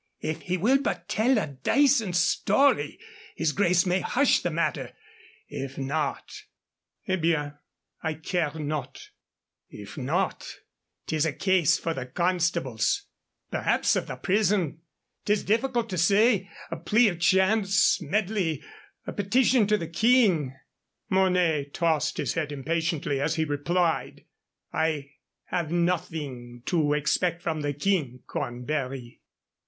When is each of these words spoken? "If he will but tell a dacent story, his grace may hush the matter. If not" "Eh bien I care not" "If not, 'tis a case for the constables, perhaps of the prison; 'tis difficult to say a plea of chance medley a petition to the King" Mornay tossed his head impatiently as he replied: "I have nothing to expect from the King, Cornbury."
"If 0.21 0.41
he 0.41 0.57
will 0.57 0.79
but 0.81 1.07
tell 1.07 1.37
a 1.37 1.45
dacent 1.45 2.15
story, 2.15 2.97
his 3.35 3.51
grace 3.51 3.85
may 3.85 3.99
hush 3.99 4.41
the 4.41 4.49
matter. 4.49 4.93
If 5.47 5.77
not" 5.77 6.41
"Eh 7.07 7.17
bien 7.17 7.53
I 8.01 8.15
care 8.15 8.51
not" 8.55 9.09
"If 9.69 9.99
not, 9.99 10.55
'tis 11.05 11.27
a 11.27 11.33
case 11.33 11.77
for 11.77 11.93
the 11.93 12.07
constables, 12.07 13.03
perhaps 13.51 13.95
of 13.95 14.07
the 14.07 14.15
prison; 14.15 14.79
'tis 15.25 15.43
difficult 15.43 15.87
to 15.91 15.99
say 15.99 16.49
a 16.71 16.77
plea 16.77 17.09
of 17.09 17.19
chance 17.19 18.01
medley 18.01 18.63
a 19.05 19.13
petition 19.13 19.67
to 19.67 19.77
the 19.77 19.87
King" 19.87 20.55
Mornay 21.11 21.65
tossed 21.71 22.17
his 22.17 22.33
head 22.33 22.51
impatiently 22.51 23.21
as 23.21 23.35
he 23.35 23.45
replied: 23.45 24.25
"I 24.73 25.11
have 25.49 25.71
nothing 25.71 26.63
to 26.65 26.93
expect 26.93 27.43
from 27.43 27.61
the 27.61 27.73
King, 27.73 28.23
Cornbury." 28.25 29.21